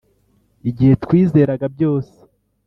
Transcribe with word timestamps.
igihe 0.69 0.93
twizeraga 1.03 1.65
byose? 1.75 2.15